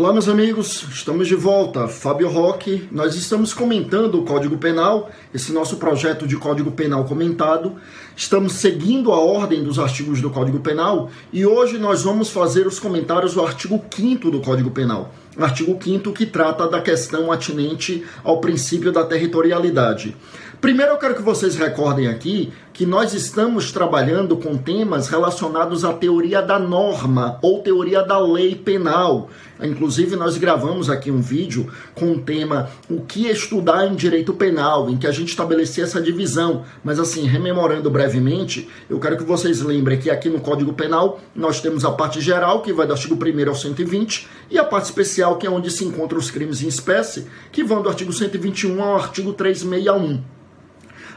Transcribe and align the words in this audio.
Olá, 0.00 0.14
meus 0.14 0.30
amigos, 0.30 0.86
estamos 0.90 1.28
de 1.28 1.34
volta. 1.34 1.86
Fábio 1.86 2.26
Roque, 2.30 2.88
nós 2.90 3.14
estamos 3.14 3.52
comentando 3.52 4.14
o 4.14 4.24
Código 4.24 4.56
Penal, 4.56 5.10
esse 5.34 5.52
nosso 5.52 5.76
projeto 5.76 6.26
de 6.26 6.38
Código 6.38 6.70
Penal 6.70 7.04
comentado. 7.04 7.74
Estamos 8.16 8.54
seguindo 8.54 9.12
a 9.12 9.20
ordem 9.20 9.62
dos 9.62 9.78
artigos 9.78 10.22
do 10.22 10.30
Código 10.30 10.58
Penal 10.60 11.10
e 11.30 11.44
hoje 11.44 11.76
nós 11.76 12.02
vamos 12.02 12.30
fazer 12.30 12.66
os 12.66 12.80
comentários 12.80 13.34
do 13.34 13.44
artigo 13.44 13.78
5 13.94 14.30
do 14.30 14.40
Código 14.40 14.70
Penal. 14.70 15.12
Artigo 15.38 15.78
5 15.78 16.14
que 16.14 16.24
trata 16.24 16.66
da 16.66 16.80
questão 16.80 17.30
atinente 17.30 18.02
ao 18.24 18.40
princípio 18.40 18.90
da 18.90 19.04
territorialidade. 19.04 20.16
Primeiro 20.62 20.92
eu 20.92 20.98
quero 20.98 21.14
que 21.14 21.22
vocês 21.22 21.56
recordem 21.56 22.06
aqui 22.06 22.50
que 22.72 22.86
nós 22.86 23.12
estamos 23.12 23.72
trabalhando 23.72 24.36
com 24.36 24.56
temas 24.56 25.08
relacionados 25.08 25.84
à 25.84 25.92
teoria 25.92 26.40
da 26.40 26.58
norma 26.58 27.38
ou 27.42 27.60
teoria 27.62 28.02
da 28.02 28.18
lei 28.18 28.54
penal. 28.54 29.28
Inclusive, 29.62 30.16
nós 30.16 30.38
gravamos 30.38 30.88
aqui 30.88 31.10
um 31.10 31.20
vídeo 31.20 31.70
com 31.94 32.12
o 32.12 32.20
tema 32.20 32.70
O 32.88 33.02
que 33.02 33.26
estudar 33.28 33.86
em 33.86 33.94
direito 33.94 34.32
penal, 34.32 34.88
em 34.88 34.96
que 34.96 35.06
a 35.06 35.12
gente 35.12 35.28
estabelecia 35.28 35.84
essa 35.84 36.00
divisão. 36.00 36.64
Mas, 36.82 36.98
assim, 36.98 37.26
rememorando 37.26 37.90
brevemente, 37.90 38.68
eu 38.88 38.98
quero 38.98 39.18
que 39.18 39.24
vocês 39.24 39.60
lembrem 39.60 39.98
que 39.98 40.08
aqui 40.08 40.30
no 40.30 40.40
Código 40.40 40.72
Penal 40.72 41.20
nós 41.34 41.60
temos 41.60 41.84
a 41.84 41.90
parte 41.90 42.20
geral, 42.20 42.62
que 42.62 42.72
vai 42.72 42.86
do 42.86 42.94
artigo 42.94 43.14
1 43.14 43.48
ao 43.48 43.54
120, 43.54 44.28
e 44.50 44.58
a 44.58 44.64
parte 44.64 44.84
especial, 44.84 45.36
que 45.36 45.46
é 45.46 45.50
onde 45.50 45.70
se 45.70 45.84
encontram 45.84 46.18
os 46.18 46.30
crimes 46.30 46.62
em 46.62 46.68
espécie, 46.68 47.26
que 47.52 47.62
vão 47.62 47.82
do 47.82 47.88
artigo 47.88 48.12
121 48.12 48.82
ao 48.82 48.96
artigo 48.96 49.32
361. 49.32 50.40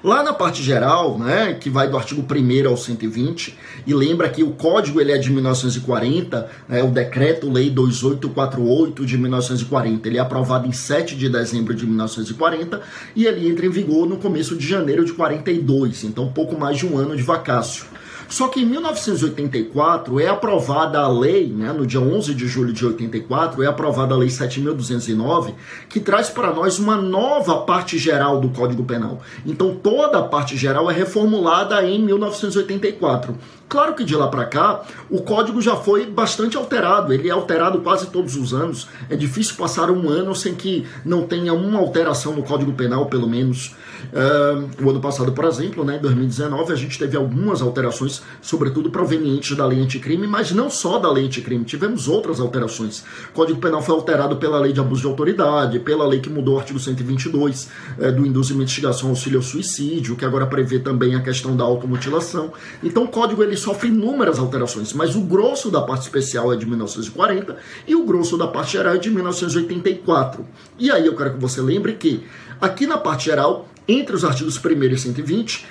Lá 0.04 0.22
na 0.22 0.34
parte 0.34 0.62
geral, 0.62 1.18
né, 1.18 1.54
que 1.54 1.70
vai 1.70 1.88
do 1.88 1.96
artigo 1.96 2.22
1 2.22 2.68
ao 2.70 2.76
120, 2.76 3.58
e 3.88 3.94
lembra 3.94 4.28
que 4.28 4.44
o 4.44 4.52
código 4.52 5.00
ele 5.00 5.14
é 5.14 5.18
de 5.18 5.32
1940, 5.32 6.50
né, 6.68 6.84
o 6.84 6.92
decreto-lei 6.92 7.70
2848 7.70 9.06
de 9.06 9.18
1940, 9.18 10.06
ele 10.10 10.18
é 10.18 10.20
aprovado 10.20 10.68
em 10.68 10.74
7 10.74 11.16
de 11.16 11.30
dezembro 11.30 11.74
de 11.74 11.86
1940 11.86 12.82
e 13.16 13.26
ele 13.26 13.48
entra 13.48 13.66
em 13.66 13.70
vigor 13.70 14.06
no 14.06 14.18
começo 14.18 14.58
de 14.58 14.68
janeiro 14.68 15.06
de 15.06 15.14
42, 15.14 16.04
então 16.04 16.28
pouco 16.28 16.60
mais 16.60 16.78
de 16.78 16.86
um 16.86 16.98
ano 16.98 17.16
de 17.16 17.24
vacácio. 17.24 17.86
Só 18.28 18.48
que 18.48 18.62
em 18.62 18.66
1984 18.66 20.20
é 20.20 20.28
aprovada 20.28 21.00
a 21.00 21.08
lei, 21.08 21.48
né, 21.48 21.72
no 21.72 21.86
dia 21.86 22.00
11 22.00 22.34
de 22.34 22.48
julho 22.48 22.74
de 22.74 22.86
84, 22.86 23.62
é 23.64 23.68
aprovada 23.68 24.14
a 24.14 24.18
lei 24.18 24.30
7.209, 24.30 25.54
que 25.90 26.00
traz 26.00 26.30
para 26.30 26.54
nós 26.54 26.80
uma 26.80 26.96
nova 26.96 27.62
parte 27.62 27.98
geral 27.98 28.40
do 28.40 28.50
Código 28.50 28.84
Penal. 28.84 29.22
Então 29.46 29.76
toda 29.76 30.20
a 30.20 30.24
parte 30.24 30.58
geral 30.58 30.90
é 30.90 30.94
reformulada 30.94 31.84
em 31.84 32.02
1984. 32.02 33.36
Claro 33.74 33.96
que 33.96 34.04
de 34.04 34.16
lá 34.16 34.28
para 34.28 34.46
cá 34.46 34.84
o 35.10 35.24
código 35.24 35.60
já 35.60 35.76
foi 35.76 36.06
bastante 36.06 36.56
alterado, 36.56 37.12
ele 37.12 37.28
é 37.28 37.32
alterado 37.32 37.80
quase 37.80 38.06
todos 38.06 38.36
os 38.36 38.54
anos. 38.54 38.88
É 39.10 39.16
difícil 39.16 39.56
passar 39.56 39.90
um 39.90 40.10
ano 40.10 40.36
sem 40.36 40.54
que 40.54 40.86
não 41.04 41.26
tenha 41.26 41.56
uma 41.56 41.80
alteração 41.80 42.36
no 42.36 42.44
Código 42.44 42.72
Penal, 42.74 43.08
pelo 43.08 43.28
menos. 43.28 43.76
Uh, 44.12 44.86
o 44.86 44.90
ano 44.92 45.00
passado, 45.00 45.32
por 45.32 45.46
exemplo, 45.46 45.84
né, 45.84 45.98
em 45.98 46.02
2019, 46.02 46.72
a 46.72 46.76
gente 46.76 47.00
teve 47.00 47.18
algumas 47.18 47.64
alterações, 47.64 48.22
sobretudo 48.44 48.92
provenientes 48.92 49.58
da 49.58 49.66
lei 49.66 49.82
anticrime, 49.82 50.28
mas 50.28 50.52
não 50.52 50.70
só 50.70 51.00
da 51.00 51.12
lei 51.12 51.26
anticrime, 51.26 51.66
tivemos 51.66 52.08
outras 52.08 52.40
alterações. 52.40 53.04
O 53.30 53.34
Código 53.34 53.60
Penal 53.60 53.82
foi 53.82 53.96
alterado 53.96 54.36
pela 54.36 54.60
lei 54.60 54.72
de 54.72 54.80
abuso 54.80 55.02
de 55.02 55.08
autoridade, 55.08 55.80
pela 55.80 56.06
lei 56.06 56.20
que 56.20 56.30
mudou 56.30 56.58
o 56.58 56.60
artigo 56.60 56.78
122 56.78 57.70
uh, 57.98 58.12
do 58.12 58.24
induzimento 58.24 58.66
de 58.66 58.74
investigação 58.74 59.10
auxílio 59.10 59.40
ao 59.40 59.44
suicídio, 59.44 60.16
que 60.16 60.26
agora 60.26 60.46
prevê 60.46 60.78
também 60.78 61.16
a 61.16 61.22
questão 61.22 61.56
da 61.56 61.64
automutilação. 61.64 62.52
Então 62.84 63.06
o 63.06 63.08
código 63.08 63.42
ele 63.42 63.63
sofre 63.64 63.88
inúmeras 63.88 64.38
alterações, 64.38 64.94
mas 64.94 65.16
o 65.16 65.22
grosso 65.22 65.72
da 65.72 65.82
parte 65.82 66.04
especial 66.04 66.54
é 66.54 66.58
de 66.58 66.66
1940 66.66 67.58
e 67.88 67.96
o 67.96 68.06
grosso 68.06 68.38
da 68.38 68.48
parte 68.48 68.74
geral 68.74 68.96
é 68.96 68.98
de 68.98 69.10
1984. 69.10 70.46
E 70.78 70.92
aí 70.92 71.06
eu 71.06 71.16
quero 71.16 71.34
que 71.34 71.40
você 71.40 71.62
lembre 71.62 71.94
que 71.94 72.24
aqui 72.60 72.86
na 72.86 72.98
parte 72.98 73.26
geral, 73.26 73.68
entre 73.88 74.16
os 74.16 74.24
artigos 74.24 74.58
1 74.58 74.84
e 74.84 74.98
120, 74.98 75.66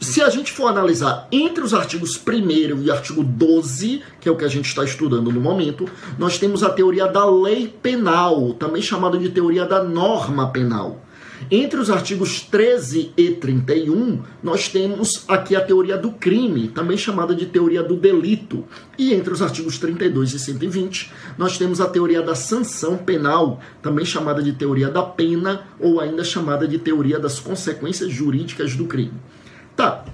se 0.00 0.22
a 0.22 0.30
gente 0.30 0.52
for 0.52 0.68
analisar 0.68 1.26
entre 1.30 1.62
os 1.62 1.74
artigos 1.74 2.16
1 2.16 2.82
e 2.82 2.90
artigo 2.90 3.22
12, 3.22 4.02
que 4.20 4.28
é 4.28 4.32
o 4.32 4.36
que 4.36 4.44
a 4.44 4.48
gente 4.48 4.66
está 4.66 4.84
estudando 4.84 5.30
no 5.30 5.40
momento, 5.40 5.86
nós 6.16 6.38
temos 6.38 6.62
a 6.62 6.70
teoria 6.70 7.06
da 7.06 7.28
lei 7.28 7.68
penal, 7.68 8.54
também 8.54 8.80
chamada 8.80 9.18
de 9.18 9.28
teoria 9.28 9.66
da 9.66 9.82
norma 9.82 10.50
penal. 10.50 11.04
Entre 11.50 11.78
os 11.80 11.90
artigos 11.90 12.40
13 12.42 13.12
e 13.16 13.30
31, 13.30 14.22
nós 14.42 14.68
temos 14.68 15.24
aqui 15.28 15.54
a 15.54 15.60
teoria 15.60 15.96
do 15.96 16.12
crime, 16.12 16.68
também 16.68 16.98
chamada 16.98 17.34
de 17.34 17.46
teoria 17.46 17.82
do 17.82 17.96
delito. 17.96 18.64
E 18.98 19.14
entre 19.14 19.32
os 19.32 19.40
artigos 19.40 19.78
32 19.78 20.34
e 20.34 20.38
120, 20.38 21.12
nós 21.38 21.56
temos 21.56 21.80
a 21.80 21.88
teoria 21.88 22.22
da 22.22 22.34
sanção 22.34 22.98
penal, 22.98 23.60
também 23.80 24.04
chamada 24.04 24.42
de 24.42 24.52
teoria 24.52 24.88
da 24.88 25.02
pena 25.02 25.62
ou 25.78 26.00
ainda 26.00 26.24
chamada 26.24 26.66
de 26.66 26.78
teoria 26.78 27.18
das 27.18 27.38
consequências 27.38 28.10
jurídicas 28.10 28.74
do 28.74 28.86
crime. 28.86 29.14
Tá, 29.76 30.04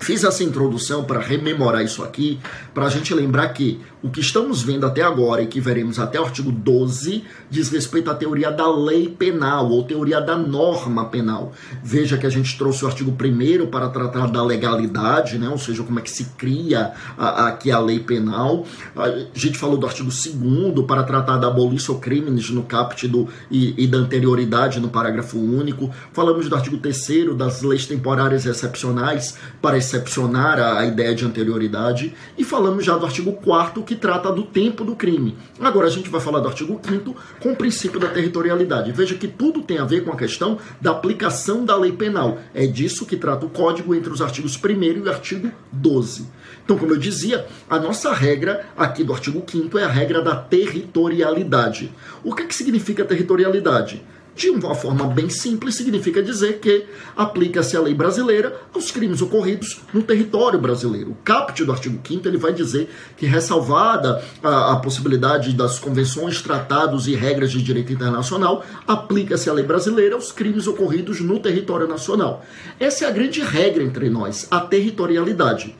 Fiz 0.00 0.22
essa 0.22 0.44
introdução 0.44 1.04
para 1.04 1.20
rememorar 1.20 1.82
isso 1.82 2.02
aqui, 2.04 2.38
para 2.72 2.86
a 2.86 2.88
gente 2.88 3.12
lembrar 3.12 3.48
que 3.48 3.80
o 4.00 4.08
que 4.08 4.20
estamos 4.20 4.62
vendo 4.62 4.86
até 4.86 5.02
agora 5.02 5.42
e 5.42 5.46
que 5.48 5.60
veremos 5.60 5.98
até 5.98 6.20
o 6.20 6.24
artigo 6.24 6.52
12 6.52 7.24
diz 7.50 7.68
respeito 7.68 8.08
à 8.08 8.14
teoria 8.14 8.48
da 8.48 8.72
lei 8.72 9.08
penal 9.08 9.68
ou 9.68 9.82
teoria 9.82 10.20
da 10.20 10.36
norma 10.36 11.06
penal. 11.06 11.52
Veja 11.82 12.16
que 12.16 12.24
a 12.24 12.30
gente 12.30 12.56
trouxe 12.56 12.84
o 12.84 12.88
artigo 12.88 13.10
1 13.10 13.66
para 13.66 13.88
tratar 13.88 14.28
da 14.28 14.40
legalidade, 14.42 15.36
né? 15.36 15.48
ou 15.48 15.58
seja, 15.58 15.82
como 15.82 15.98
é 15.98 16.02
que 16.02 16.10
se 16.12 16.26
cria 16.36 16.92
a, 17.16 17.48
aqui 17.48 17.72
a 17.72 17.80
lei 17.80 17.98
penal. 17.98 18.64
A 18.96 19.26
gente 19.34 19.58
falou 19.58 19.76
do 19.76 19.86
artigo 19.86 20.10
2 20.10 20.86
para 20.86 21.02
tratar 21.02 21.38
da 21.38 21.48
abolição 21.48 21.98
crimes 21.98 22.50
no 22.50 22.62
caput 22.62 23.10
e, 23.50 23.74
e 23.76 23.86
da 23.88 23.98
anterioridade 23.98 24.78
no 24.78 24.90
parágrafo 24.90 25.38
único. 25.38 25.90
Falamos 26.12 26.48
do 26.48 26.54
artigo 26.54 26.78
3 26.78 27.36
das 27.36 27.62
leis 27.62 27.84
temporárias 27.84 28.44
e 28.44 28.48
excepcionais 28.48 29.36
para 29.60 29.76
excepcionar 29.88 30.60
a, 30.60 30.84
ideia 30.84 31.14
de 31.14 31.24
anterioridade. 31.24 32.14
E 32.36 32.44
falamos 32.44 32.84
já 32.84 32.96
do 32.96 33.06
artigo 33.06 33.32
4 33.32 33.82
que 33.82 33.96
trata 33.96 34.30
do 34.30 34.42
tempo 34.42 34.84
do 34.84 34.94
crime. 34.94 35.36
Agora 35.60 35.86
a 35.86 35.90
gente 35.90 36.10
vai 36.10 36.20
falar 36.20 36.40
do 36.40 36.48
artigo 36.48 36.78
5 36.82 37.16
com 37.40 37.52
o 37.52 37.56
princípio 37.56 37.98
da 37.98 38.08
territorialidade. 38.08 38.92
Veja 38.92 39.14
que 39.14 39.26
tudo 39.26 39.62
tem 39.62 39.78
a 39.78 39.84
ver 39.84 40.04
com 40.04 40.12
a 40.12 40.16
questão 40.16 40.58
da 40.80 40.90
aplicação 40.90 41.64
da 41.64 41.76
lei 41.76 41.92
penal. 41.92 42.38
É 42.54 42.66
disso 42.66 43.06
que 43.06 43.16
trata 43.16 43.46
o 43.46 43.50
código 43.50 43.94
entre 43.94 44.12
os 44.12 44.20
artigos 44.20 44.56
1 44.56 44.82
e 44.82 45.00
o 45.00 45.10
artigo 45.10 45.50
12. 45.72 46.26
Então, 46.64 46.76
como 46.76 46.92
eu 46.92 46.98
dizia, 46.98 47.46
a 47.68 47.78
nossa 47.78 48.12
regra 48.12 48.66
aqui 48.76 49.02
do 49.02 49.14
artigo 49.14 49.42
5 49.46 49.78
é 49.78 49.84
a 49.84 49.88
regra 49.88 50.20
da 50.20 50.36
territorialidade. 50.36 51.90
O 52.22 52.34
que, 52.34 52.44
que 52.44 52.54
significa 52.54 53.04
territorialidade? 53.04 54.02
De 54.38 54.50
uma 54.50 54.72
forma 54.72 55.04
bem 55.04 55.28
simples, 55.28 55.74
significa 55.74 56.22
dizer 56.22 56.60
que 56.60 56.86
aplica-se 57.16 57.76
a 57.76 57.80
lei 57.80 57.92
brasileira 57.92 58.56
aos 58.72 58.88
crimes 58.92 59.20
ocorridos 59.20 59.80
no 59.92 60.00
território 60.00 60.60
brasileiro. 60.60 61.10
O 61.10 61.16
caput 61.24 61.64
do 61.64 61.72
artigo 61.72 61.98
5 62.06 62.28
ele 62.28 62.36
vai 62.38 62.52
dizer 62.52 62.88
que, 63.16 63.26
ressalvada 63.26 64.22
a, 64.40 64.74
a 64.74 64.76
possibilidade 64.76 65.52
das 65.54 65.80
convenções, 65.80 66.40
tratados 66.40 67.08
e 67.08 67.16
regras 67.16 67.50
de 67.50 67.60
direito 67.60 67.92
internacional, 67.92 68.64
aplica-se 68.86 69.50
a 69.50 69.52
lei 69.52 69.64
brasileira 69.64 70.14
aos 70.14 70.30
crimes 70.30 70.68
ocorridos 70.68 71.20
no 71.20 71.40
território 71.40 71.88
nacional. 71.88 72.44
Essa 72.78 73.06
é 73.06 73.08
a 73.08 73.10
grande 73.10 73.40
regra 73.40 73.82
entre 73.82 74.08
nós, 74.08 74.46
a 74.52 74.60
territorialidade. 74.60 75.74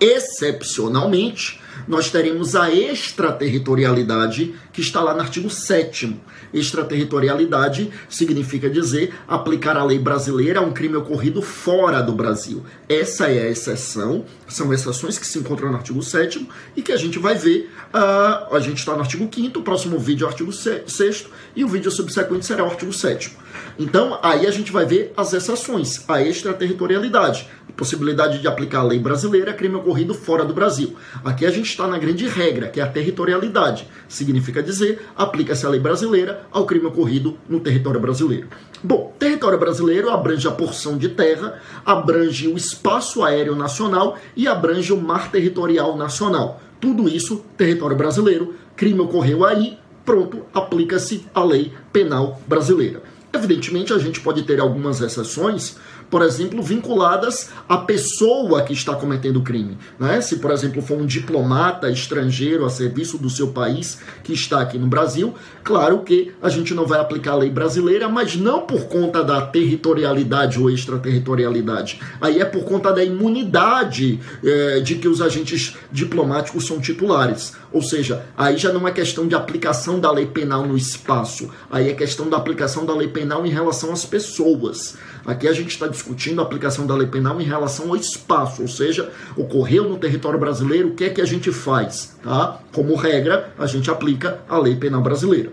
Excepcionalmente, 0.00 1.60
nós 1.86 2.10
teremos 2.10 2.54
a 2.54 2.72
extraterritorialidade 2.72 4.54
que 4.72 4.80
está 4.80 5.00
lá 5.00 5.14
no 5.14 5.20
artigo 5.20 5.50
7. 5.50 6.20
Extraterritorialidade 6.52 7.90
significa 8.08 8.68
dizer 8.68 9.14
aplicar 9.26 9.76
a 9.76 9.84
lei 9.84 9.98
brasileira 9.98 10.60
a 10.60 10.62
um 10.62 10.72
crime 10.72 10.96
ocorrido 10.96 11.40
fora 11.42 12.02
do 12.02 12.12
Brasil. 12.12 12.64
Essa 12.88 13.28
é 13.28 13.46
a 13.46 13.50
exceção, 13.50 14.24
são 14.46 14.72
exceções 14.72 15.18
que 15.18 15.26
se 15.26 15.38
encontram 15.38 15.70
no 15.70 15.76
artigo 15.76 16.02
7 16.02 16.48
e 16.76 16.82
que 16.82 16.92
a 16.92 16.96
gente 16.96 17.18
vai 17.18 17.34
ver. 17.34 17.70
Uh, 17.94 18.54
a 18.54 18.60
gente 18.60 18.78
está 18.78 18.94
no 18.94 19.00
artigo 19.00 19.28
5, 19.32 19.58
o 19.58 19.62
próximo 19.62 19.98
vídeo 19.98 20.24
é 20.24 20.26
o 20.26 20.30
artigo 20.30 20.52
6 20.52 21.26
e 21.56 21.64
o 21.64 21.68
vídeo 21.68 21.90
subsequente 21.90 22.46
será 22.46 22.64
o 22.64 22.68
artigo 22.68 22.92
7. 22.92 23.36
Então, 23.78 24.18
aí 24.22 24.46
a 24.46 24.50
gente 24.50 24.70
vai 24.70 24.84
ver 24.84 25.12
as 25.16 25.32
exceções, 25.32 26.04
a 26.08 26.22
extraterritorialidade, 26.22 27.48
a 27.68 27.72
possibilidade 27.72 28.38
de 28.38 28.46
aplicar 28.46 28.80
a 28.80 28.84
lei 28.84 28.98
brasileira 28.98 29.50
a 29.50 29.54
crime 29.54 29.76
ocorrido 29.76 30.14
fora 30.14 30.44
do 30.44 30.52
Brasil. 30.52 30.96
Aqui 31.24 31.46
a 31.46 31.50
gente 31.50 31.61
está 31.62 31.86
na 31.86 31.98
grande 31.98 32.26
regra, 32.26 32.68
que 32.68 32.80
é 32.80 32.82
a 32.82 32.88
territorialidade. 32.88 33.86
Significa 34.08 34.62
dizer, 34.62 35.06
aplica-se 35.16 35.64
a 35.64 35.68
lei 35.68 35.80
brasileira 35.80 36.46
ao 36.50 36.66
crime 36.66 36.86
ocorrido 36.86 37.38
no 37.48 37.60
território 37.60 38.00
brasileiro. 38.00 38.48
Bom, 38.82 39.14
território 39.18 39.58
brasileiro 39.58 40.10
abrange 40.10 40.46
a 40.48 40.50
porção 40.50 40.98
de 40.98 41.08
terra, 41.10 41.60
abrange 41.84 42.48
o 42.48 42.56
espaço 42.56 43.22
aéreo 43.22 43.54
nacional 43.54 44.18
e 44.36 44.48
abrange 44.48 44.92
o 44.92 45.00
mar 45.00 45.30
territorial 45.30 45.96
nacional. 45.96 46.60
Tudo 46.80 47.08
isso, 47.08 47.44
território 47.56 47.96
brasileiro, 47.96 48.54
crime 48.74 49.00
ocorreu 49.00 49.44
aí, 49.44 49.78
pronto, 50.04 50.42
aplica-se 50.52 51.24
a 51.32 51.44
lei 51.44 51.72
penal 51.92 52.40
brasileira. 52.46 53.02
Evidentemente, 53.32 53.92
a 53.92 53.98
gente 53.98 54.20
pode 54.20 54.42
ter 54.42 54.60
algumas 54.60 55.00
exceções, 55.00 55.76
por 56.12 56.20
exemplo, 56.20 56.62
vinculadas 56.62 57.48
à 57.66 57.78
pessoa 57.78 58.60
que 58.60 58.74
está 58.74 58.94
cometendo 58.94 59.38
o 59.38 59.42
crime. 59.42 59.78
Né? 59.98 60.20
Se, 60.20 60.36
por 60.36 60.50
exemplo, 60.50 60.82
for 60.82 60.98
um 60.98 61.06
diplomata 61.06 61.88
estrangeiro 61.88 62.66
a 62.66 62.70
serviço 62.70 63.16
do 63.16 63.30
seu 63.30 63.48
país 63.48 63.98
que 64.22 64.34
está 64.34 64.60
aqui 64.60 64.76
no 64.76 64.86
Brasil, 64.86 65.32
claro 65.64 66.00
que 66.00 66.34
a 66.42 66.50
gente 66.50 66.74
não 66.74 66.84
vai 66.84 67.00
aplicar 67.00 67.32
a 67.32 67.36
lei 67.36 67.48
brasileira, 67.48 68.10
mas 68.10 68.36
não 68.36 68.60
por 68.60 68.88
conta 68.88 69.24
da 69.24 69.40
territorialidade 69.40 70.60
ou 70.60 70.68
extraterritorialidade. 70.68 71.98
Aí 72.20 72.42
é 72.42 72.44
por 72.44 72.64
conta 72.64 72.92
da 72.92 73.02
imunidade 73.02 74.20
é, 74.44 74.80
de 74.80 74.96
que 74.96 75.08
os 75.08 75.22
agentes 75.22 75.78
diplomáticos 75.90 76.66
são 76.66 76.78
titulares. 76.78 77.54
Ou 77.72 77.82
seja, 77.82 78.26
aí 78.36 78.56
já 78.56 78.72
não 78.72 78.86
é 78.86 78.90
questão 78.90 79.26
de 79.26 79.34
aplicação 79.34 79.98
da 79.98 80.10
lei 80.10 80.26
penal 80.26 80.66
no 80.66 80.76
espaço, 80.76 81.50
aí 81.70 81.88
é 81.88 81.94
questão 81.94 82.28
da 82.28 82.36
aplicação 82.36 82.84
da 82.84 82.94
lei 82.94 83.08
penal 83.08 83.46
em 83.46 83.50
relação 83.50 83.92
às 83.92 84.04
pessoas. 84.04 84.96
Aqui 85.24 85.48
a 85.48 85.52
gente 85.52 85.70
está 85.70 85.86
discutindo 85.86 86.40
a 86.40 86.44
aplicação 86.44 86.86
da 86.86 86.94
lei 86.94 87.06
penal 87.06 87.40
em 87.40 87.44
relação 87.44 87.88
ao 87.88 87.96
espaço, 87.96 88.62
ou 88.62 88.68
seja, 88.68 89.10
ocorreu 89.36 89.88
no 89.88 89.98
território 89.98 90.38
brasileiro, 90.38 90.88
o 90.88 90.94
que 90.94 91.04
é 91.04 91.10
que 91.10 91.20
a 91.20 91.26
gente 91.26 91.50
faz? 91.50 92.16
Tá? 92.22 92.60
Como 92.72 92.94
regra, 92.94 93.54
a 93.58 93.66
gente 93.66 93.90
aplica 93.90 94.40
a 94.48 94.58
lei 94.58 94.76
penal 94.76 95.00
brasileira. 95.00 95.52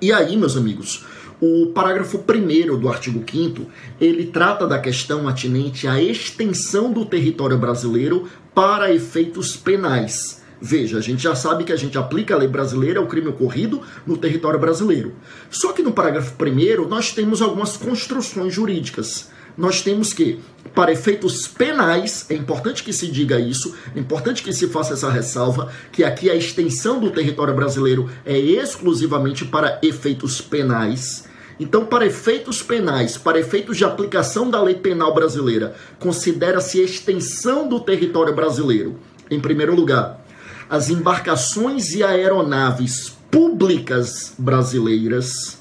E 0.00 0.12
aí, 0.12 0.36
meus 0.36 0.56
amigos, 0.56 1.04
o 1.40 1.66
parágrafo 1.66 2.18
1 2.18 2.78
do 2.78 2.88
artigo 2.88 3.22
5 3.30 3.66
ele 4.00 4.26
trata 4.26 4.66
da 4.66 4.78
questão 4.78 5.28
atinente 5.28 5.86
à 5.86 6.00
extensão 6.00 6.92
do 6.92 7.04
território 7.04 7.58
brasileiro 7.58 8.26
para 8.54 8.92
efeitos 8.92 9.54
penais. 9.54 10.42
Veja, 10.60 10.98
a 10.98 11.00
gente 11.00 11.22
já 11.22 11.34
sabe 11.34 11.64
que 11.64 11.72
a 11.72 11.76
gente 11.76 11.98
aplica 11.98 12.34
a 12.34 12.38
lei 12.38 12.48
brasileira 12.48 12.98
ao 12.98 13.06
crime 13.06 13.28
ocorrido 13.28 13.82
no 14.06 14.16
território 14.16 14.58
brasileiro. 14.58 15.14
Só 15.50 15.72
que 15.72 15.82
no 15.82 15.92
parágrafo 15.92 16.34
1 16.42 16.88
nós 16.88 17.12
temos 17.12 17.42
algumas 17.42 17.76
construções 17.76 18.54
jurídicas. 18.54 19.28
Nós 19.56 19.80
temos 19.80 20.12
que, 20.12 20.38
para 20.74 20.92
efeitos 20.92 21.48
penais, 21.48 22.26
é 22.28 22.34
importante 22.34 22.82
que 22.82 22.92
se 22.92 23.06
diga 23.06 23.40
isso, 23.40 23.74
é 23.94 23.98
importante 23.98 24.42
que 24.42 24.52
se 24.52 24.68
faça 24.68 24.92
essa 24.92 25.10
ressalva, 25.10 25.72
que 25.90 26.04
aqui 26.04 26.28
a 26.28 26.34
extensão 26.34 27.00
do 27.00 27.10
território 27.10 27.54
brasileiro 27.54 28.10
é 28.24 28.38
exclusivamente 28.38 29.46
para 29.46 29.78
efeitos 29.82 30.42
penais. 30.42 31.24
Então, 31.58 31.86
para 31.86 32.04
efeitos 32.04 32.62
penais, 32.62 33.16
para 33.16 33.40
efeitos 33.40 33.78
de 33.78 33.84
aplicação 33.84 34.50
da 34.50 34.62
lei 34.62 34.74
penal 34.74 35.14
brasileira, 35.14 35.74
considera-se 35.98 36.82
extensão 36.82 37.66
do 37.66 37.80
território 37.80 38.34
brasileiro. 38.34 38.96
Em 39.30 39.40
primeiro 39.40 39.74
lugar, 39.74 40.25
as 40.68 40.90
embarcações 40.90 41.94
e 41.94 42.02
aeronaves 42.02 43.16
públicas 43.30 44.34
brasileiras, 44.38 45.58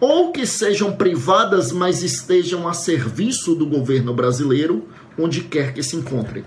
ou 0.00 0.32
que 0.32 0.46
sejam 0.46 0.92
privadas, 0.92 1.70
mas 1.70 2.02
estejam 2.02 2.66
a 2.66 2.72
serviço 2.72 3.54
do 3.54 3.66
governo 3.66 4.12
brasileiro, 4.12 4.88
onde 5.18 5.42
quer 5.42 5.72
que 5.72 5.82
se 5.82 5.96
encontrem. 5.96 6.44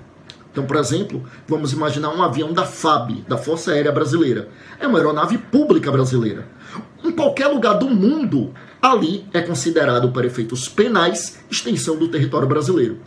Então, 0.52 0.66
por 0.66 0.78
exemplo, 0.78 1.24
vamos 1.48 1.74
imaginar 1.74 2.10
um 2.10 2.24
avião 2.24 2.54
da 2.54 2.66
FAB, 2.66 3.26
da 3.28 3.38
Força 3.38 3.72
Aérea 3.72 3.92
Brasileira. 3.92 4.48
É 4.80 4.88
uma 4.88 4.98
aeronave 4.98 5.38
pública 5.38 5.92
brasileira. 5.92 6.48
Em 7.04 7.12
qualquer 7.12 7.48
lugar 7.48 7.74
do 7.74 7.90
mundo, 7.90 8.54
ali 8.82 9.26
é 9.34 9.42
considerado, 9.42 10.12
para 10.12 10.26
efeitos 10.26 10.70
penais, 10.70 11.40
extensão 11.50 11.98
do 11.98 12.08
território 12.08 12.48
brasileiro. 12.48 13.00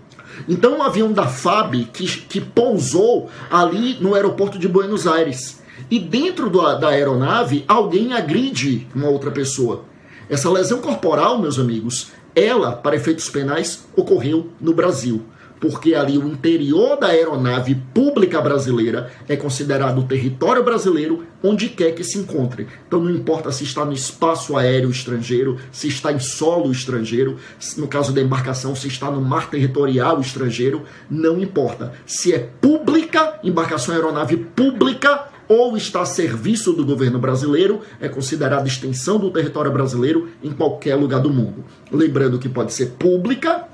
Então, 0.46 0.78
um 0.78 0.82
avião 0.82 1.12
da 1.12 1.26
FAB 1.26 1.86
que, 1.92 2.06
que 2.06 2.40
pousou 2.40 3.30
ali 3.50 3.96
no 4.00 4.14
aeroporto 4.14 4.58
de 4.58 4.68
Buenos 4.68 5.06
Aires. 5.06 5.62
E 5.90 5.98
dentro 5.98 6.50
do, 6.50 6.60
da 6.78 6.88
aeronave, 6.88 7.64
alguém 7.66 8.12
agride 8.12 8.86
uma 8.94 9.08
outra 9.08 9.30
pessoa. 9.30 9.84
Essa 10.28 10.50
lesão 10.50 10.80
corporal, 10.80 11.38
meus 11.38 11.58
amigos, 11.58 12.12
ela, 12.34 12.72
para 12.72 12.96
efeitos 12.96 13.28
penais, 13.28 13.86
ocorreu 13.96 14.48
no 14.60 14.74
Brasil 14.74 15.24
porque 15.60 15.94
ali 15.94 16.18
o 16.18 16.26
interior 16.26 16.96
da 16.98 17.08
aeronave 17.08 17.74
pública 17.94 18.40
brasileira 18.40 19.10
é 19.28 19.36
considerado 19.36 20.02
território 20.04 20.62
brasileiro 20.62 21.24
onde 21.42 21.68
quer 21.68 21.92
que 21.92 22.04
se 22.04 22.18
encontre. 22.18 22.66
Então 22.86 23.00
não 23.00 23.10
importa 23.10 23.52
se 23.52 23.64
está 23.64 23.84
no 23.84 23.92
espaço 23.92 24.56
aéreo 24.56 24.90
estrangeiro, 24.90 25.58
se 25.70 25.88
está 25.88 26.12
em 26.12 26.18
solo 26.18 26.70
estrangeiro, 26.72 27.36
no 27.76 27.86
caso 27.86 28.12
da 28.12 28.20
embarcação, 28.20 28.74
se 28.74 28.88
está 28.88 29.10
no 29.10 29.20
mar 29.20 29.48
territorial 29.50 30.20
estrangeiro, 30.20 30.82
não 31.10 31.40
importa. 31.40 31.92
Se 32.06 32.32
é 32.32 32.38
pública, 32.38 33.38
embarcação 33.42 33.94
aeronave 33.94 34.36
pública, 34.36 35.28
ou 35.48 35.76
está 35.76 36.02
a 36.02 36.06
serviço 36.06 36.74
do 36.74 36.84
governo 36.84 37.18
brasileiro, 37.18 37.80
é 38.00 38.08
considerada 38.08 38.68
extensão 38.68 39.18
do 39.18 39.30
território 39.30 39.72
brasileiro 39.72 40.28
em 40.42 40.52
qualquer 40.52 40.94
lugar 40.94 41.20
do 41.20 41.30
mundo. 41.30 41.64
Lembrando 41.90 42.38
que 42.38 42.50
pode 42.50 42.74
ser 42.74 42.90
pública 42.98 43.64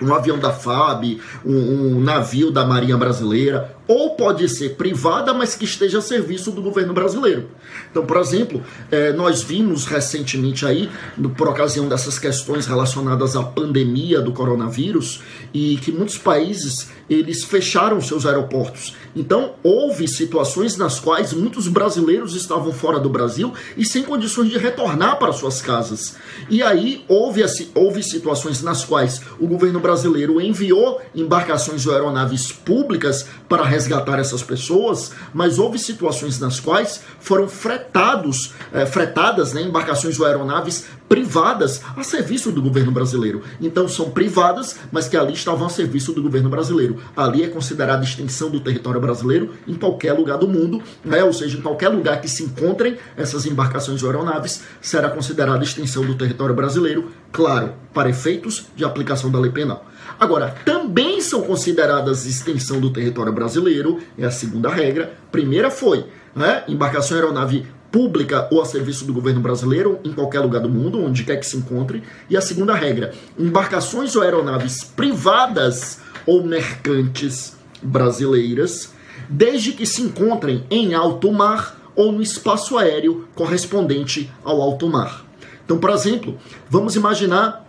um 0.00 0.14
avião 0.14 0.38
da 0.38 0.52
FAB, 0.52 1.20
um, 1.44 1.96
um, 1.96 2.00
navio 2.00 2.50
da 2.50 2.64
Marinha 2.64 2.96
Brasileira, 2.96 3.74
ou 3.90 4.10
pode 4.10 4.48
ser 4.48 4.76
privada, 4.76 5.34
mas 5.34 5.56
que 5.56 5.64
esteja 5.64 5.98
a 5.98 6.00
serviço 6.00 6.52
do 6.52 6.62
governo 6.62 6.94
brasileiro. 6.94 7.48
Então, 7.90 8.06
por 8.06 8.18
exemplo, 8.18 8.62
é, 8.88 9.12
nós 9.12 9.42
vimos 9.42 9.84
recentemente 9.84 10.64
aí, 10.64 10.88
por 11.36 11.48
ocasião 11.48 11.88
dessas 11.88 12.16
questões 12.16 12.68
relacionadas 12.68 13.34
à 13.34 13.42
pandemia 13.42 14.20
do 14.20 14.30
coronavírus, 14.30 15.22
e 15.52 15.76
que 15.78 15.90
muitos 15.90 16.16
países 16.16 16.88
eles 17.08 17.42
fecharam 17.42 18.00
seus 18.00 18.24
aeroportos. 18.24 18.94
Então, 19.16 19.54
houve 19.64 20.06
situações 20.06 20.76
nas 20.76 21.00
quais 21.00 21.32
muitos 21.32 21.66
brasileiros 21.66 22.36
estavam 22.36 22.72
fora 22.72 23.00
do 23.00 23.08
Brasil 23.08 23.52
e 23.76 23.84
sem 23.84 24.04
condições 24.04 24.50
de 24.50 24.56
retornar 24.56 25.18
para 25.18 25.32
suas 25.32 25.60
casas. 25.60 26.14
E 26.48 26.62
aí 26.62 27.04
houve, 27.08 27.44
houve 27.74 28.04
situações 28.04 28.62
nas 28.62 28.84
quais 28.84 29.20
o 29.40 29.48
governo 29.48 29.80
brasileiro 29.80 30.40
enviou 30.40 31.00
embarcações 31.12 31.84
ou 31.84 31.92
aeronaves 31.92 32.52
públicas 32.52 33.26
para 33.48 33.64
resgatar 33.80 34.18
essas 34.18 34.42
pessoas, 34.42 35.12
mas 35.32 35.58
houve 35.58 35.78
situações 35.78 36.38
nas 36.38 36.60
quais 36.60 37.00
foram 37.18 37.48
fretados, 37.48 38.52
é, 38.72 38.84
fretadas 38.84 39.54
né, 39.54 39.62
embarcações 39.62 40.20
ou 40.20 40.26
aeronaves 40.26 40.86
privadas 41.10 41.82
a 41.96 42.04
serviço 42.04 42.52
do 42.52 42.62
governo 42.62 42.92
brasileiro. 42.92 43.42
Então 43.60 43.88
são 43.88 44.12
privadas, 44.12 44.76
mas 44.92 45.08
que 45.08 45.16
ali 45.16 45.32
estavam 45.32 45.66
a 45.66 45.68
serviço 45.68 46.12
do 46.12 46.22
governo 46.22 46.48
brasileiro. 46.48 46.98
Ali 47.16 47.42
é 47.42 47.48
considerada 47.48 48.04
extensão 48.04 48.48
do 48.48 48.60
território 48.60 49.00
brasileiro 49.00 49.52
em 49.66 49.74
qualquer 49.74 50.12
lugar 50.12 50.38
do 50.38 50.46
mundo, 50.46 50.80
né? 51.04 51.24
ou 51.24 51.32
seja, 51.32 51.58
em 51.58 51.60
qualquer 51.60 51.88
lugar 51.88 52.20
que 52.20 52.28
se 52.28 52.44
encontrem 52.44 52.96
essas 53.16 53.44
embarcações 53.44 54.04
ou 54.04 54.08
aeronaves, 54.08 54.62
será 54.80 55.10
considerada 55.10 55.64
extensão 55.64 56.04
do 56.04 56.14
território 56.14 56.54
brasileiro, 56.54 57.10
claro, 57.32 57.72
para 57.92 58.08
efeitos 58.08 58.68
de 58.76 58.84
aplicação 58.84 59.32
da 59.32 59.40
lei 59.40 59.50
penal. 59.50 59.84
Agora, 60.18 60.54
também 60.64 61.20
são 61.20 61.42
consideradas 61.42 62.24
extensão 62.24 62.80
do 62.80 62.92
território 62.92 63.32
brasileiro, 63.32 63.98
é 64.16 64.26
a 64.26 64.30
segunda 64.30 64.68
regra. 64.68 65.12
Primeira 65.32 65.72
foi 65.72 66.04
né, 66.36 66.62
embarcação 66.68 67.16
aeronave 67.16 67.66
pública 67.90 68.48
ou 68.50 68.60
a 68.60 68.64
serviço 68.64 69.04
do 69.04 69.12
governo 69.12 69.40
brasileiro 69.40 69.98
em 70.04 70.12
qualquer 70.12 70.40
lugar 70.40 70.60
do 70.60 70.68
mundo, 70.68 71.02
onde 71.02 71.24
quer 71.24 71.36
que 71.36 71.46
se 71.46 71.56
encontre. 71.56 72.02
E 72.28 72.36
a 72.36 72.40
segunda 72.40 72.74
regra, 72.74 73.12
embarcações 73.38 74.14
ou 74.16 74.22
aeronaves 74.22 74.84
privadas 74.84 76.00
ou 76.26 76.44
mercantes 76.44 77.56
brasileiras, 77.82 78.92
desde 79.28 79.72
que 79.72 79.86
se 79.86 80.02
encontrem 80.02 80.64
em 80.70 80.94
alto 80.94 81.32
mar 81.32 81.78
ou 81.94 82.12
no 82.12 82.22
espaço 82.22 82.78
aéreo 82.78 83.28
correspondente 83.34 84.32
ao 84.44 84.60
alto 84.60 84.88
mar. 84.88 85.24
Então, 85.64 85.78
por 85.78 85.90
exemplo, 85.90 86.38
vamos 86.68 86.96
imaginar 86.96 87.66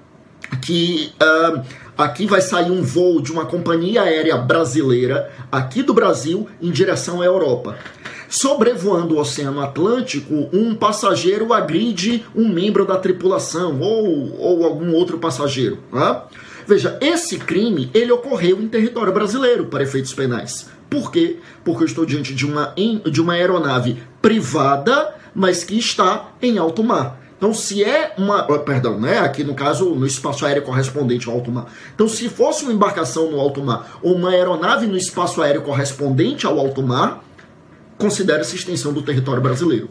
que 0.62 1.12
uh, 1.22 1.62
aqui 1.98 2.25
vai 2.25 2.42
sair 2.42 2.72
um 2.72 2.82
voo 2.82 3.22
de 3.22 3.32
uma 3.32 3.46
companhia 3.46 4.01
aérea 4.01 4.38
brasileira 4.38 5.32
aqui 5.51 5.84
do 5.84 5.94
Brasil 5.94 6.48
em 6.62 6.72
direção 6.72 7.22
à 7.22 7.25
Europa. 7.25 7.78
Sobrevoando 8.32 9.16
o 9.16 9.20
Oceano 9.20 9.60
Atlântico, 9.60 10.48
um 10.54 10.74
passageiro 10.74 11.52
agride 11.52 12.24
um 12.34 12.48
membro 12.48 12.86
da 12.86 12.96
tripulação 12.96 13.82
ou, 13.82 14.40
ou 14.40 14.64
algum 14.64 14.94
outro 14.94 15.18
passageiro. 15.18 15.80
Né? 15.92 16.22
Veja, 16.66 16.98
esse 17.02 17.38
crime 17.38 17.92
ele 17.94 18.10
ocorreu 18.10 18.62
em 18.62 18.70
território 18.70 19.12
brasileiro 19.12 19.66
para 19.66 19.84
efeitos 19.84 20.14
penais. 20.14 20.70
Por 20.90 21.12
quê? 21.12 21.40
Porque 21.66 21.84
eu 21.84 21.88
estou 21.88 22.06
diante 22.06 22.34
de 22.34 22.46
uma, 22.46 22.74
de 23.12 23.22
uma 23.22 23.34
aeronave 23.34 24.02
privada, 24.22 25.14
mas 25.36 25.66
que 25.66 25.78
está 25.78 26.30
em 26.42 26.58
alto 26.58 26.86
mar. 26.86 27.20
Então, 27.38 27.54
se 27.54 27.84
é 27.84 28.14
uma. 28.18 28.44
Perdão, 28.60 28.98
né? 29.00 29.18
Aqui 29.18 29.44
no 29.44 29.56
caso, 29.56 29.96
no 29.96 30.06
espaço 30.06 30.46
aéreo 30.46 30.62
correspondente 30.62 31.28
ao 31.28 31.34
alto 31.34 31.52
mar. 31.52 31.66
Então, 31.94 32.08
se 32.08 32.30
fosse 32.30 32.64
uma 32.64 32.72
embarcação 32.72 33.32
no 33.32 33.40
alto 33.40 33.64
mar 33.64 34.00
ou 34.02 34.16
uma 34.16 34.30
aeronave 34.30 34.86
no 34.86 34.96
espaço 34.96 35.42
aéreo 35.42 35.64
correspondente 35.64 36.46
ao 36.46 36.60
alto 36.60 36.84
mar, 36.84 37.24
considera-se 38.01 38.55
extensão 38.55 38.91
do 38.91 39.03
território 39.03 39.41
brasileiro. 39.41 39.88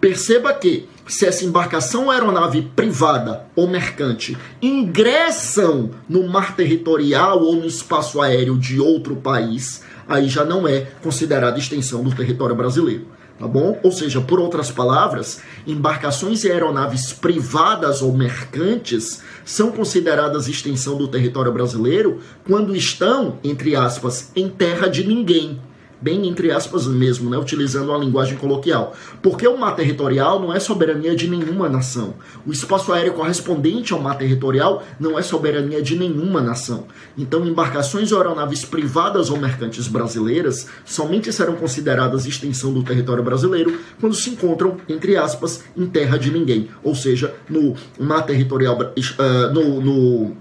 Perceba 0.00 0.54
que, 0.54 0.88
se 1.06 1.26
essa 1.26 1.44
embarcação 1.44 2.10
aeronave 2.10 2.62
privada 2.74 3.44
ou 3.54 3.68
mercante 3.68 4.36
ingressam 4.62 5.90
no 6.08 6.26
mar 6.26 6.56
territorial 6.56 7.42
ou 7.42 7.54
no 7.56 7.66
espaço 7.66 8.18
aéreo 8.22 8.56
de 8.56 8.80
outro 8.80 9.14
país, 9.14 9.82
aí 10.08 10.26
já 10.26 10.42
não 10.42 10.66
é 10.66 10.88
considerada 11.02 11.58
extensão 11.58 12.02
do 12.02 12.16
território 12.16 12.56
brasileiro. 12.56 13.06
tá 13.38 13.46
bom? 13.46 13.78
Ou 13.82 13.92
seja, 13.92 14.20
por 14.22 14.40
outras 14.40 14.70
palavras, 14.70 15.40
embarcações 15.66 16.44
e 16.44 16.50
aeronaves 16.50 17.12
privadas 17.12 18.00
ou 18.00 18.12
mercantes 18.14 19.22
são 19.44 19.70
consideradas 19.70 20.48
extensão 20.48 20.96
do 20.96 21.08
território 21.08 21.52
brasileiro 21.52 22.20
quando 22.46 22.74
estão, 22.74 23.38
entre 23.44 23.76
aspas, 23.76 24.30
em 24.34 24.48
terra 24.48 24.88
de 24.88 25.06
ninguém 25.06 25.60
bem 26.00 26.28
entre 26.28 26.50
aspas 26.50 26.86
mesmo, 26.86 27.30
né, 27.30 27.38
utilizando 27.38 27.92
a 27.92 27.98
linguagem 27.98 28.36
coloquial. 28.36 28.94
Porque 29.22 29.46
o 29.46 29.58
mar 29.58 29.74
territorial 29.74 30.40
não 30.40 30.54
é 30.54 30.60
soberania 30.60 31.14
de 31.14 31.28
nenhuma 31.28 31.68
nação. 31.68 32.14
O 32.46 32.52
espaço 32.52 32.92
aéreo 32.92 33.12
correspondente 33.12 33.92
ao 33.92 34.00
mar 34.00 34.16
territorial 34.16 34.82
não 34.98 35.18
é 35.18 35.22
soberania 35.22 35.82
de 35.82 35.96
nenhuma 35.96 36.40
nação. 36.40 36.86
Então, 37.16 37.46
embarcações 37.46 38.12
ou 38.12 38.18
aeronaves 38.18 38.64
privadas 38.64 39.30
ou 39.30 39.38
mercantes 39.38 39.88
brasileiras 39.88 40.66
somente 40.84 41.32
serão 41.32 41.54
consideradas 41.56 42.26
extensão 42.26 42.72
do 42.72 42.82
território 42.82 43.22
brasileiro 43.22 43.78
quando 44.00 44.14
se 44.14 44.30
encontram, 44.30 44.76
entre 44.88 45.16
aspas, 45.16 45.64
em 45.76 45.86
terra 45.86 46.18
de 46.18 46.30
ninguém, 46.30 46.68
ou 46.82 46.94
seja, 46.94 47.34
no 47.48 47.74
mar 47.98 48.22
territorial, 48.22 48.78
uh, 48.78 49.52
no, 49.52 49.80
no 49.80 50.36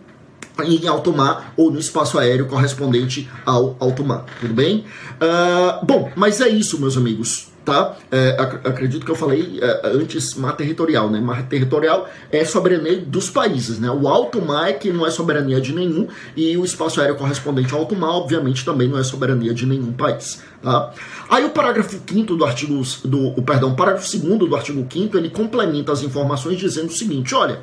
em 0.66 0.88
alto 0.88 1.12
mar 1.14 1.54
ou 1.56 1.72
no 1.72 1.80
espaço 1.80 2.18
aéreo 2.18 2.48
correspondente 2.48 3.30
ao 3.46 3.76
alto 3.80 4.04
mar, 4.04 4.26
tudo 4.40 4.54
bem? 4.54 4.86
Uh, 5.22 5.86
bom, 5.86 6.12
mas 6.16 6.42
é 6.42 6.50
isso, 6.50 6.80
meus 6.80 6.96
amigos, 6.96 7.50
tá? 7.70 7.96
É, 8.12 8.36
ac 8.40 8.68
acredito 8.68 9.06
que 9.06 9.12
eu 9.12 9.16
falei 9.16 9.60
é, 9.62 9.82
antes 9.88 10.34
mar 10.36 10.54
territorial, 10.54 11.10
né? 11.10 11.20
Mar 11.20 11.48
territorial 11.48 12.10
é 12.32 12.44
soberania 12.44 13.00
dos 13.00 13.30
países, 13.30 13.80
né? 13.80 13.90
O 13.92 14.08
alto 14.08 14.42
mar 14.42 14.70
é 14.70 14.74
que 14.74 14.92
não 14.92 15.06
é 15.06 15.12
soberania 15.12 15.62
de 15.62 15.74
nenhum 15.74 16.08
e 16.36 16.58
o 16.58 16.66
espaço 16.66 17.00
aéreo 17.00 17.16
correspondente 17.16 17.74
ao 17.74 17.82
alto 17.82 17.96
mar, 17.96 18.10
obviamente, 18.10 18.66
também 18.66 18.88
não 18.88 18.98
é 18.98 19.04
soberania 19.04 19.54
de 19.54 19.66
nenhum 19.66 19.94
país, 19.94 20.42
tá? 20.62 20.92
Aí 21.30 21.46
o 21.46 21.52
parágrafo 21.52 22.00
5 22.08 22.36
do 22.36 22.44
artigo, 22.46 22.82
do, 23.06 23.28
o, 23.28 23.42
perdão, 23.42 23.76
parágrafo 23.76 24.18
2 24.18 24.50
do 24.50 24.56
artigo 24.56 24.86
5 24.92 25.18
ele 25.18 25.30
complementa 25.30 25.92
as 25.92 26.02
informações 26.02 26.58
dizendo 26.58 26.88
o 26.88 26.94
seguinte, 26.94 27.36
olha, 27.36 27.60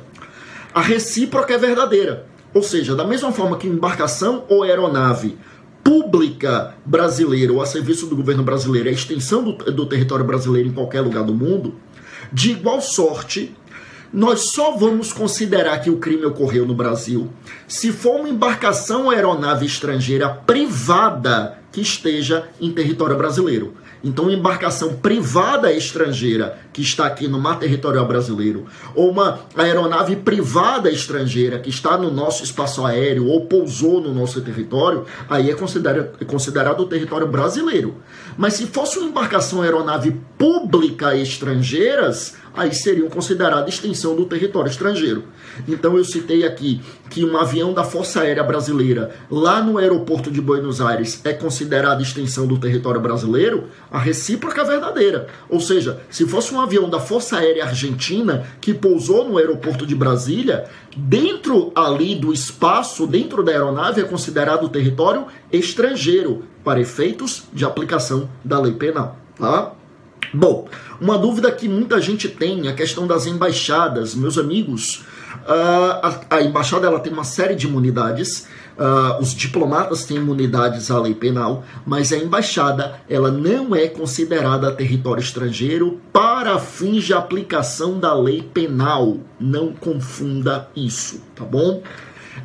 a 0.73 0.81
recíproca 0.81 1.53
é 1.53 1.57
verdadeira, 1.57 2.25
ou 2.57 2.63
seja, 2.63 2.95
da 2.95 3.05
mesma 3.05 3.31
forma 3.31 3.55
que 3.55 3.67
embarcação 3.67 4.43
ou 4.49 4.63
aeronave 4.63 5.37
pública 5.83 6.73
brasileira 6.83 7.53
ou 7.53 7.61
a 7.61 7.67
serviço 7.67 8.07
do 8.07 8.15
governo 8.15 8.41
brasileiro 8.41 8.89
é 8.89 8.91
a 8.91 8.95
extensão 8.95 9.43
do, 9.43 9.53
do 9.71 9.85
território 9.85 10.25
brasileiro 10.25 10.67
em 10.67 10.73
qualquer 10.73 11.01
lugar 11.01 11.23
do 11.23 11.35
mundo, 11.35 11.75
de 12.33 12.53
igual 12.53 12.81
sorte, 12.81 13.55
nós 14.11 14.53
só 14.53 14.75
vamos 14.75 15.13
considerar 15.13 15.77
que 15.81 15.91
o 15.91 15.97
crime 15.97 16.25
ocorreu 16.25 16.65
no 16.65 16.73
Brasil 16.73 17.29
se 17.67 17.91
for 17.91 18.21
uma 18.21 18.29
embarcação 18.29 19.03
ou 19.03 19.11
aeronave 19.11 19.67
estrangeira 19.67 20.27
privada 20.27 21.59
que 21.71 21.81
esteja 21.81 22.49
em 22.59 22.71
território 22.71 23.15
brasileiro. 23.15 23.75
Então, 24.03 24.25
uma 24.25 24.33
embarcação 24.33 24.95
privada 24.95 25.71
estrangeira 25.71 26.57
que 26.71 26.81
está 26.81 27.05
aqui 27.07 27.27
no 27.27 27.39
mar 27.39 27.57
territorial 27.59 28.05
brasileiro, 28.05 28.65
ou 28.93 29.09
uma 29.09 29.39
aeronave 29.55 30.15
privada 30.15 30.89
estrangeira 30.91 31.59
que 31.59 31.69
está 31.69 31.97
no 31.97 32.11
nosso 32.11 32.43
espaço 32.43 32.85
aéreo 32.85 33.27
ou 33.27 33.47
pousou 33.47 33.99
no 34.01 34.13
nosso 34.13 34.41
território, 34.41 35.05
aí 35.29 35.49
é 35.49 35.55
considerado, 35.55 36.09
é 36.19 36.25
considerado 36.25 36.85
território 36.85 37.27
brasileiro. 37.27 37.97
Mas 38.37 38.53
se 38.53 38.67
fosse 38.67 38.99
uma 38.99 39.09
embarcação 39.09 39.61
aeronave 39.61 40.11
pública 40.37 41.15
estrangeiras, 41.15 42.35
aí 42.57 42.73
seriam 42.73 43.07
consideradas 43.07 43.75
extensão 43.75 44.15
do 44.15 44.25
território 44.25 44.69
estrangeiro. 44.69 45.25
Então 45.67 45.95
eu 45.95 46.03
citei 46.03 46.43
aqui 46.45 46.81
que 47.09 47.23
um 47.23 47.37
avião 47.37 47.73
da 47.73 47.83
Força 47.83 48.21
Aérea 48.21 48.43
Brasileira 48.43 49.15
lá 49.29 49.61
no 49.61 49.77
aeroporto 49.77 50.31
de 50.31 50.41
Buenos 50.41 50.81
Aires 50.81 51.21
é 51.23 51.31
considerado 51.31 52.01
extensão 52.01 52.47
do 52.47 52.57
território 52.57 52.99
brasileiro, 52.99 53.65
a 53.91 53.99
recíproca 53.99 54.61
é 54.61 54.65
verdadeira. 54.65 55.27
Ou 55.47 55.59
seja, 55.59 56.01
se 56.09 56.25
fosse 56.25 56.53
um 56.53 56.59
avião 56.59 56.89
da 56.89 56.99
Força 56.99 57.37
Aérea 57.37 57.65
Argentina 57.65 58.47
que 58.59 58.73
pousou 58.73 59.29
no 59.29 59.37
aeroporto 59.37 59.85
de 59.85 59.95
Brasília, 59.95 60.65
dentro 60.95 61.71
ali 61.75 62.15
do 62.15 62.33
espaço, 62.33 63.05
dentro 63.05 63.43
da 63.43 63.51
aeronave, 63.51 64.01
é 64.01 64.03
considerado 64.03 64.67
território 64.67 65.27
estrangeiro 65.51 66.43
para 66.63 66.81
efeitos 66.81 67.43
de 67.53 67.63
aplicação 67.63 68.29
da 68.43 68.59
lei 68.59 68.73
penal. 68.73 69.17
Tá? 69.37 69.76
Bom, 70.33 70.67
uma 70.99 71.17
dúvida 71.17 71.51
que 71.51 71.69
muita 71.69 72.01
gente 72.01 72.27
tem 72.27 72.67
é 72.67 72.71
a 72.71 72.75
questão 72.75 73.07
das 73.07 73.25
embaixadas. 73.25 74.13
Meus 74.13 74.37
amigos, 74.37 75.05
uh, 75.45 76.01
a, 76.01 76.21
a, 76.31 76.41
embaixada 76.41 76.87
ela 76.87 76.99
tem 76.99 77.13
uma 77.13 77.23
série 77.23 77.55
de 77.55 77.67
imunidades. 77.67 78.47
Uh, 78.77 79.21
os 79.21 79.33
diplomatas 79.33 80.05
têm 80.05 80.17
imunidades 80.17 80.91
à 80.91 80.99
lei 80.99 81.15
penal, 81.15 81.63
mas 81.85 82.11
a 82.11 82.17
embaixada 82.17 82.99
ela 83.09 83.31
não 83.31 83.75
é 83.75 83.87
considerada 83.87 84.71
território 84.71 85.21
estrangeiro 85.21 85.99
para 86.13 86.59
fins 86.59 87.03
de 87.05 87.13
aplicação 87.13 87.99
da 87.99 88.13
lei 88.13 88.41
penal. 88.41 89.17
Não 89.39 89.73
confunda 89.73 90.69
isso, 90.75 91.21
tá 91.35 91.43
bom? 91.43 91.81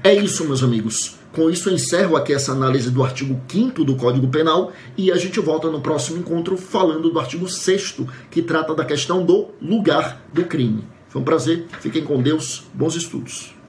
É 0.02 0.14
isso, 0.14 0.44
meus 0.44 0.62
amigos. 0.62 1.21
Com 1.32 1.48
isso, 1.48 1.70
eu 1.70 1.74
encerro 1.74 2.14
aqui 2.14 2.34
essa 2.34 2.52
análise 2.52 2.90
do 2.90 3.02
artigo 3.02 3.40
5 3.48 3.84
do 3.84 3.96
Código 3.96 4.28
Penal 4.28 4.70
e 4.98 5.10
a 5.10 5.16
gente 5.16 5.40
volta 5.40 5.70
no 5.70 5.80
próximo 5.80 6.18
encontro 6.18 6.58
falando 6.58 7.10
do 7.10 7.18
artigo 7.18 7.48
6 7.48 7.96
que 8.30 8.42
trata 8.42 8.74
da 8.74 8.84
questão 8.84 9.24
do 9.24 9.48
lugar 9.60 10.22
do 10.32 10.44
crime. 10.44 10.84
Foi 11.08 11.22
um 11.22 11.24
prazer, 11.24 11.66
fiquem 11.80 12.04
com 12.04 12.20
Deus, 12.20 12.64
bons 12.74 12.96
estudos. 12.96 13.61